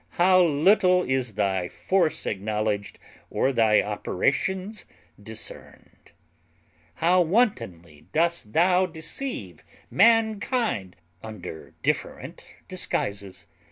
[0.17, 2.97] how little is thy force acknowledged,
[3.29, 4.85] or thy operations
[5.21, 6.09] discerned!
[6.95, 13.45] How wantonly dost thou deceive mankind under different disguises!